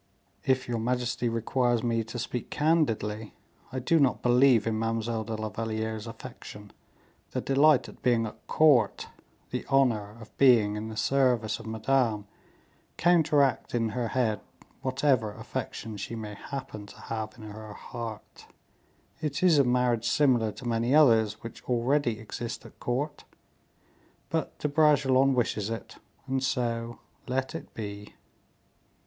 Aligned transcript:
"If 0.47 0.67
your 0.67 0.79
majesty 0.79 1.29
requires 1.29 1.83
me 1.83 2.03
to 2.05 2.17
speak 2.17 2.49
candidly, 2.49 3.35
I 3.71 3.77
do 3.77 3.99
not 3.99 4.23
believe 4.23 4.65
in 4.65 4.79
Mademoiselle 4.79 5.23
de 5.23 5.35
la 5.35 5.49
Valliere's 5.49 6.07
affection; 6.07 6.73
the 7.33 7.41
delight 7.41 7.87
at 7.87 8.01
being 8.01 8.25
at 8.25 8.47
court, 8.47 9.09
the 9.51 9.63
honor 9.69 10.17
of 10.19 10.35
being 10.39 10.75
in 10.75 10.87
the 10.89 10.97
service 10.97 11.59
of 11.59 11.67
Madame, 11.67 12.25
counteract 12.97 13.75
in 13.75 13.89
her 13.89 14.07
head 14.07 14.41
whatever 14.81 15.33
affection 15.35 15.97
she 15.97 16.15
may 16.15 16.33
happen 16.33 16.87
to 16.87 16.99
have 17.01 17.37
in 17.37 17.43
her 17.43 17.73
heart; 17.73 18.47
it 19.21 19.43
is 19.43 19.59
a 19.59 19.63
marriage 19.63 20.09
similar 20.09 20.51
to 20.51 20.67
many 20.67 20.95
others 20.95 21.43
which 21.43 21.63
already 21.65 22.17
exist 22.19 22.65
at 22.65 22.79
court; 22.79 23.23
but 24.31 24.57
De 24.57 24.67
Bragelonne 24.67 25.35
wishes 25.35 25.69
it, 25.69 25.97
and 26.25 26.43
so 26.43 26.97
let 27.27 27.53
it 27.53 27.71
be." 27.75 28.15